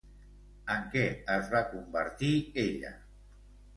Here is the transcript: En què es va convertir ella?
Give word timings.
En 0.75 0.87
què 0.95 1.03
es 1.35 1.51
va 1.53 1.61
convertir 1.75 2.31
ella? 2.67 2.95